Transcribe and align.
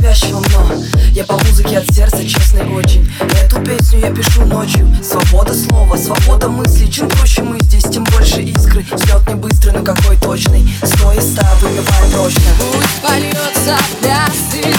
Навязчивом, 0.00 0.44
но 0.52 0.74
Я 1.12 1.24
по 1.24 1.34
музыке 1.34 1.78
от 1.78 1.94
сердца, 1.94 2.26
честный 2.26 2.66
очень. 2.72 3.10
Эту 3.42 3.60
песню 3.60 4.00
я 4.00 4.10
пишу 4.10 4.44
ночью. 4.44 4.88
Свобода 5.02 5.54
слова, 5.54 5.96
свобода 5.96 6.48
мысли. 6.48 6.86
Чем 6.86 7.08
проще 7.08 7.42
мы 7.42 7.58
здесь, 7.60 7.84
тем 7.84 8.04
больше 8.04 8.40
искры. 8.42 8.84
Взлет 8.90 9.28
не 9.28 9.34
быстрый, 9.34 9.72
но 9.72 9.82
какой 9.84 10.16
точный. 10.16 10.68
Сто 10.82 11.12
и 11.12 11.20
ста 11.20 11.46
выбиваем 11.60 12.10
прочно. 12.12 12.42
Пусть 12.58 13.02
польется 13.02 13.76
пляс 14.00 14.54
и 14.54 14.72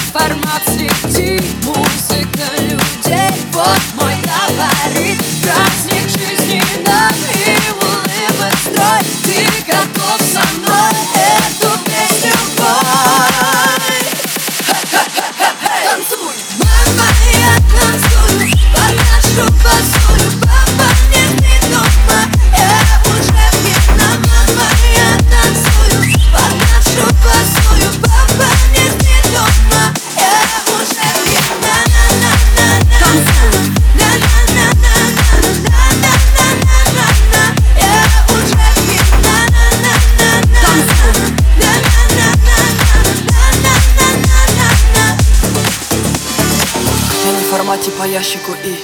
Формате 47.81 47.99
по 47.99 48.03
ящику 48.03 48.51
и. 48.63 48.75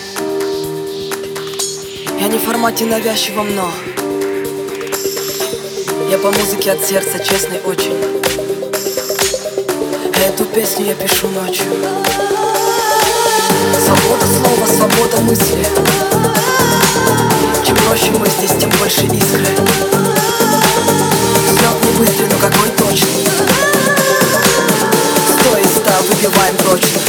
Я 2.19 2.28
не 2.30 2.40
в 2.40 2.41
формате 2.41 2.85
навязчивом, 2.85 3.56
но 3.56 3.72
Я 6.09 6.18
по 6.18 6.31
музыке 6.31 6.72
от 6.72 6.84
сердца, 6.84 7.19
честный 7.19 7.59
очень. 7.63 7.94
Эту 10.25 10.46
песню 10.46 10.85
я 10.88 10.96
пишу 10.96 11.28
ночью. 11.28 11.66
Свобода 13.85 14.25
слова, 14.25 14.68
свобода 14.68 15.18
мысли. 15.22 15.68
Чем 17.64 17.75
проще 17.75 18.12
мы 18.18 18.28
здесь, 18.28 18.58
тем 18.59 18.72
больше 18.79 19.02
искры. 19.02 19.46
Взлет 21.46 21.85
не 21.85 22.00
быстрый, 22.00 22.28
но 22.31 22.38
какой 22.40 22.69
точный 22.69 23.28
Сто 25.28 25.58
из 25.59 25.69
ста 25.69 26.00
выбиваем 26.09 26.56
прочно 26.56 27.06